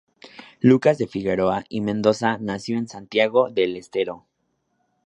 [0.61, 4.25] Lucas de Figueroa y Mendoza nació en Santiago del Estero.